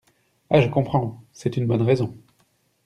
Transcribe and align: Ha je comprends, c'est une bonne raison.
Ha 0.49 0.57
je 0.61 0.67
comprends, 0.67 1.21
c'est 1.31 1.57
une 1.57 1.67
bonne 1.67 1.83
raison. 1.83 2.17